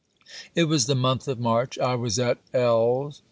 It 0.55 0.63
was 0.63 0.87
the 0.87 0.95
month 0.95 1.27
of 1.27 1.39
March; 1.39 1.77
I 1.77 1.93
was 1.93 2.17
at 2.17 2.39
L 2.55 3.13